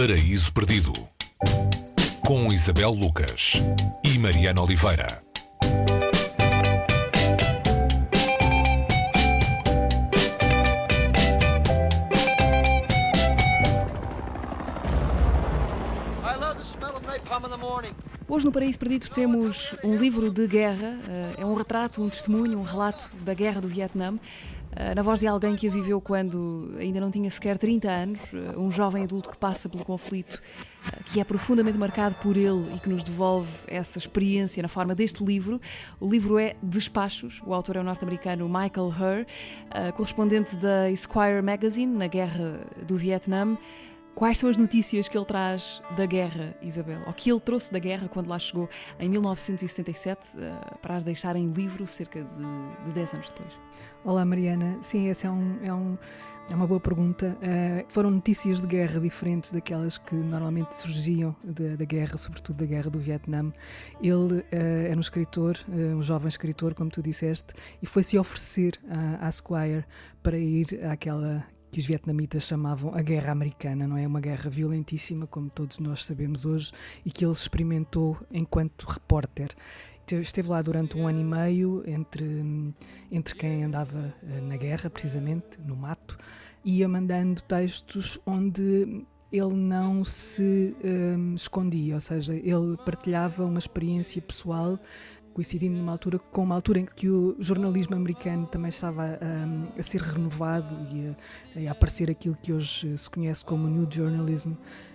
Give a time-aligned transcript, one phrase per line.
[0.00, 0.94] Paraíso Perdido
[2.24, 3.60] com Isabel Lucas
[4.02, 5.22] e Mariana Oliveira.
[18.26, 22.58] Hoje no Paraíso Perdido temos um livro de guerra, eh, é um retrato, um testemunho,
[22.58, 24.18] um relato da guerra do Vietnã.
[24.76, 28.20] Eh, na voz de alguém que a viveu quando ainda não tinha sequer 30 anos,
[28.32, 30.40] eh, um jovem adulto que passa pelo conflito,
[30.86, 34.94] eh, que é profundamente marcado por ele e que nos devolve essa experiência na forma
[34.94, 35.60] deste livro.
[35.98, 41.96] O livro é Despachos, o autor é o norte-americano Michael Herr, correspondente da Esquire Magazine
[41.96, 43.56] na guerra do Vietnã.
[44.14, 47.00] Quais são as notícias que ele traz da guerra, Isabel?
[47.06, 48.68] Ou que ele trouxe da guerra quando lá chegou
[48.98, 50.28] em 1967
[50.82, 53.58] para as deixar em livro cerca de, de 10 anos depois?
[54.04, 54.78] Olá, Mariana.
[54.82, 55.98] Sim, essa é, um, é, um,
[56.50, 57.36] é uma boa pergunta.
[57.38, 62.90] Uh, foram notícias de guerra diferentes daquelas que normalmente surgiam da guerra, sobretudo da guerra
[62.90, 63.52] do Vietnã.
[64.02, 68.80] Ele uh, era um escritor, uh, um jovem escritor, como tu disseste, e foi-se oferecer
[68.88, 69.84] à, à Squire
[70.22, 74.06] para ir àquela que os vietnamitas chamavam a guerra americana, não é?
[74.06, 76.72] Uma guerra violentíssima, como todos nós sabemos hoje,
[77.04, 79.54] e que ele experimentou enquanto repórter
[80.18, 82.74] esteve lá durante um ano e meio entre,
[83.12, 86.18] entre quem andava eh, na guerra, precisamente, no mato,
[86.64, 94.20] ia mandando textos onde ele não se um, escondia, ou seja, ele partilhava uma experiência
[94.20, 94.78] pessoal
[95.32, 99.82] coincidindo numa altura com uma altura em que o jornalismo americano também estava um, a
[99.82, 104.52] ser renovado e a, a, aparecer aquilo que hoje se conhece como New Journalism,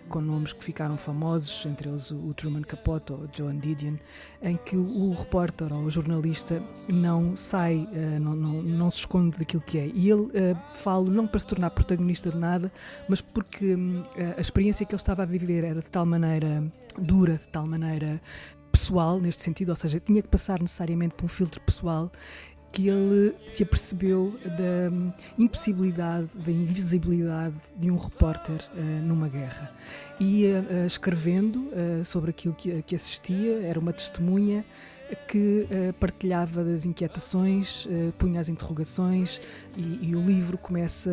[0.09, 3.95] com nomes que ficaram famosos, entre eles o Truman Capote ou Joan Didion,
[4.41, 9.37] em que o, repórter ou o jornalista não sai, uh, não, não, não, se esconde
[9.37, 9.87] daquilo que é.
[9.87, 10.31] E ele uh,
[10.73, 12.71] fala não para se tornar protagonista de nada,
[13.09, 14.05] mas porque uh,
[14.37, 16.63] a experiência que ele estava a viver era de tal maneira
[16.97, 18.21] dura, de tal maneira
[18.75, 22.11] pessoal, neste sentido, ou seja, tinha que passar necessariamente por um filtro pessoal
[22.73, 24.91] que ele se apercebeu da
[25.39, 29.73] impossibilidade, da invisibilidade de um repórter uh, numa guerra.
[30.19, 34.65] Ia uh, escrevendo uh, sobre aquilo que, que, assistia, era uma testemunha
[35.29, 35.67] que
[35.99, 37.87] partilhava das inquietações,
[38.17, 39.39] punha as interrogações
[39.77, 41.11] e, e o livro começa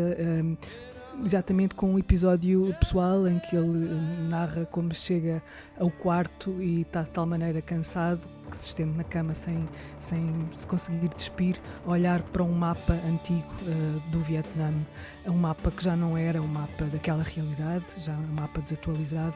[1.24, 3.88] exatamente com um episódio pessoal em que ele
[4.28, 5.42] narra como chega
[5.78, 8.20] ao quarto e está de tal maneira cansado
[8.52, 9.66] que se estende na cama sem,
[9.98, 11.56] sem se conseguir despir,
[11.86, 14.72] olhar para um mapa antigo uh, do Vietnã,
[15.26, 19.34] um mapa que já não era um mapa daquela realidade, já um mapa desatualizado.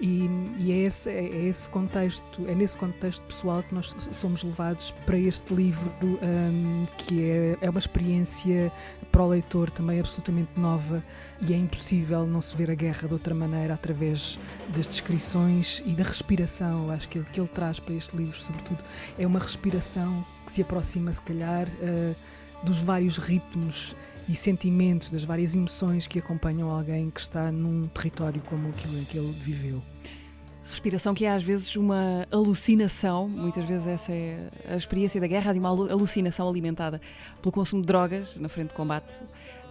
[0.00, 0.28] E,
[0.58, 4.90] e é, esse, é, é, esse contexto, é nesse contexto pessoal que nós somos levados
[5.06, 8.72] para este livro, um, que é, é uma experiência
[9.12, 11.02] para o leitor também absolutamente nova
[11.40, 14.38] e é impossível não se ver a guerra de outra maneira através
[14.74, 16.90] das descrições e da respiração.
[16.90, 18.82] Acho que o que ele traz para este livro, sobretudo,
[19.16, 22.16] é uma respiração que se aproxima, se calhar, uh,
[22.64, 23.94] dos vários ritmos
[24.28, 29.04] e sentimentos, das várias emoções que acompanham alguém que está num território como aquilo em
[29.04, 29.82] que ele viveu.
[30.64, 35.52] Respiração que é às vezes uma alucinação, muitas vezes essa é a experiência da guerra,
[35.52, 37.00] de uma alucinação alimentada
[37.42, 39.14] pelo consumo de drogas na frente de combate.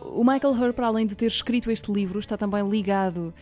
[0.02, 3.34] O Michael Herr, para além de ter escrito este livro, está também ligado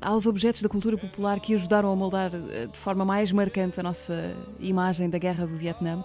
[0.00, 3.82] aos objetos da cultura popular que ajudaram a moldar eh, de forma mais marcante a
[3.82, 6.04] nossa imagem da guerra do Vietnã.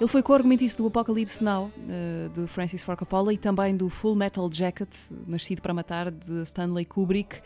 [0.00, 4.14] Ele foi co-argumentista do Apocalypse Now, eh, de Francis Ford Coppola, e também do Full
[4.14, 4.88] Metal Jacket,
[5.26, 7.40] Nascido para Matar, de Stanley Kubrick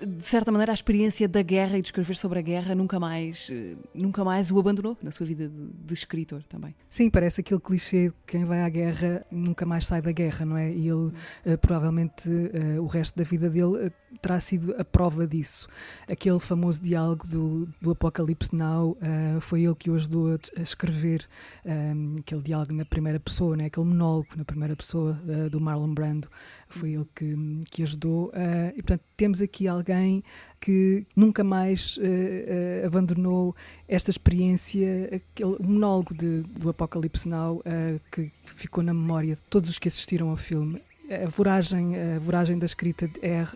[0.00, 3.48] de certa maneira, a experiência da guerra e de escrever sobre a guerra nunca mais,
[3.50, 6.74] eh, nunca mais o abandonou na sua vida de, escritor também.
[6.90, 10.56] Sim, parece aquele clichê de quem vai à guerra nunca mais sai da guerra, não
[10.56, 10.70] é?
[10.70, 15.68] E ele, uh, provavelmente, uh, o resto da vida dele terá sido a prova disso.
[16.10, 18.96] Aquele famoso diálogo do, do Apocalipse Now
[19.40, 21.26] foi ele que o ajudou a, escrever
[21.64, 23.66] um, aquele diálogo na primeira pessoa, né?
[23.66, 25.12] aquele monólogo na primeira pessoa
[25.50, 26.28] do Marlon Brando.
[26.68, 28.32] Foi ele que, que ajudou.
[28.74, 30.22] e, portanto, temos aqui alguém
[30.58, 33.54] que nunca mais uh, uh, abandonou
[33.86, 39.68] esta experiência, aquele monólogo de, do Apocalipse Now uh, que ficou na memória de todos
[39.68, 40.80] os que assistiram ao filme.
[41.10, 43.46] A voragem, a voragem da escrita é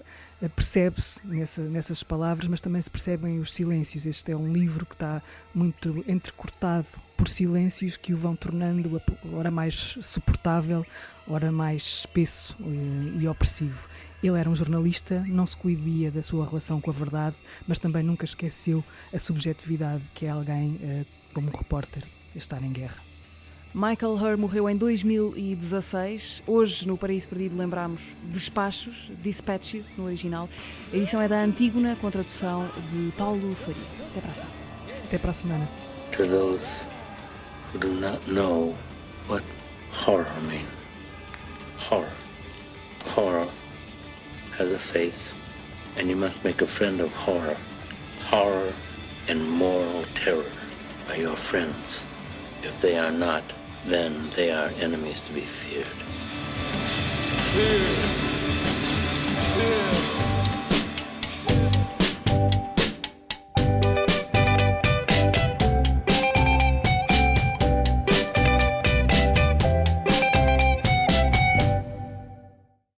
[0.55, 4.05] percebe-se nessa, nessas palavras, mas também se percebem os silêncios.
[4.05, 5.23] Este é um livro que está
[5.55, 6.87] muito entrecortado
[7.17, 9.01] por silêncios que o vão tornando
[9.33, 10.85] ora mais suportável,
[11.27, 13.89] ora mais espesso e, e opressivo.
[14.23, 17.37] Ele era um jornalista, não se coibia da sua relação com a verdade,
[17.67, 18.83] mas também nunca esqueceu
[19.13, 22.03] a subjetividade que é alguém, uh, como um repórter,
[22.35, 23.09] estar em guerra.
[23.75, 26.43] Michael Herr morreu em 2016.
[26.47, 30.49] Hoje, no Paraíso Perdido, lembramos Despachos, Dispatches, no original.
[30.93, 33.83] A edição é da Antígona, com tradução de Paulo Faria.
[34.11, 34.53] Até para a semana.
[35.05, 35.69] Até para a semana.
[36.13, 36.87] To those
[37.73, 38.75] who do not know
[39.29, 39.45] what
[39.93, 40.78] horror means,
[44.59, 45.35] has a face,
[45.97, 47.57] and you must make a friend of horror.
[48.23, 48.73] Horror
[49.29, 50.53] and moral terror
[51.09, 52.05] are your friends.
[52.63, 53.45] If they are not,
[53.87, 55.87] then they are enemies to be feared.
[57.55, 57.85] Fear.
[59.55, 59.88] Fear.